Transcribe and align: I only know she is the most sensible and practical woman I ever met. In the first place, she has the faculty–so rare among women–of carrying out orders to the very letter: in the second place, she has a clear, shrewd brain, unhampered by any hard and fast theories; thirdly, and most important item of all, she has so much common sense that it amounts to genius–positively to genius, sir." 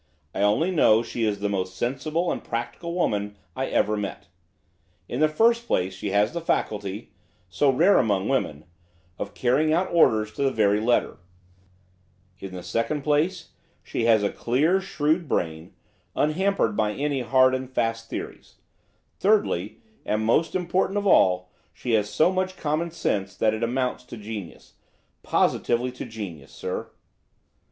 I 0.33 0.41
only 0.41 0.71
know 0.71 1.03
she 1.03 1.25
is 1.25 1.41
the 1.41 1.47
most 1.47 1.77
sensible 1.77 2.31
and 2.31 2.43
practical 2.43 2.95
woman 2.95 3.37
I 3.55 3.67
ever 3.67 3.95
met. 3.95 4.29
In 5.07 5.19
the 5.19 5.27
first 5.27 5.67
place, 5.67 5.93
she 5.93 6.09
has 6.09 6.33
the 6.33 6.41
faculty–so 6.41 7.69
rare 7.69 7.99
among 7.99 8.27
women–of 8.27 9.35
carrying 9.35 9.73
out 9.73 9.93
orders 9.93 10.31
to 10.33 10.41
the 10.41 10.49
very 10.49 10.79
letter: 10.81 11.19
in 12.39 12.55
the 12.55 12.63
second 12.63 13.03
place, 13.03 13.51
she 13.83 14.05
has 14.05 14.23
a 14.23 14.31
clear, 14.31 14.81
shrewd 14.81 15.27
brain, 15.29 15.75
unhampered 16.15 16.75
by 16.75 16.93
any 16.93 17.21
hard 17.21 17.53
and 17.53 17.69
fast 17.69 18.09
theories; 18.09 18.55
thirdly, 19.19 19.81
and 20.03 20.25
most 20.25 20.55
important 20.55 20.97
item 20.97 21.05
of 21.07 21.13
all, 21.13 21.51
she 21.71 21.91
has 21.91 22.09
so 22.09 22.31
much 22.31 22.57
common 22.57 22.89
sense 22.89 23.35
that 23.35 23.53
it 23.53 23.61
amounts 23.61 24.03
to 24.05 24.17
genius–positively 24.17 25.91
to 25.91 26.05
genius, 26.05 26.51
sir." 26.51 26.89